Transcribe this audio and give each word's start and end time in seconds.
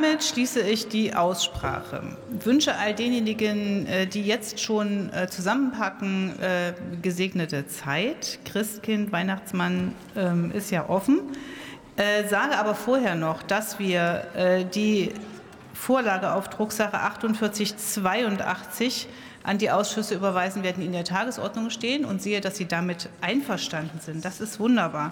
Damit 0.00 0.22
schließe 0.22 0.60
ich 0.60 0.86
die 0.86 1.12
Aussprache. 1.12 2.16
Wünsche 2.30 2.76
all 2.76 2.94
denjenigen, 2.94 3.84
äh, 3.88 4.06
die 4.06 4.22
jetzt 4.22 4.60
schon 4.60 5.12
äh, 5.12 5.26
zusammenpacken, 5.26 6.40
äh, 6.40 6.72
gesegnete 7.02 7.66
Zeit. 7.66 8.38
Christkind, 8.44 9.10
Weihnachtsmann 9.10 9.96
ähm, 10.14 10.52
ist 10.52 10.70
ja 10.70 10.88
offen. 10.88 11.22
Sage 12.30 12.56
aber 12.56 12.76
vorher 12.76 13.16
noch, 13.16 13.42
dass 13.42 13.80
wir 13.80 14.68
die 14.72 15.12
Vorlage 15.74 16.32
auf 16.32 16.48
Drucksache 16.48 17.00
4882 17.00 19.08
an 19.42 19.58
die 19.58 19.72
Ausschüsse 19.72 20.14
überweisen 20.14 20.62
werden, 20.62 20.76
die 20.78 20.86
in 20.86 20.92
der 20.92 21.02
Tagesordnung 21.02 21.70
stehen 21.70 22.04
und 22.04 22.22
sehe, 22.22 22.40
dass 22.40 22.56
Sie 22.56 22.66
damit 22.66 23.08
einverstanden 23.20 23.98
sind. 23.98 24.24
Das 24.24 24.40
ist 24.40 24.60
wunderbar. 24.60 25.10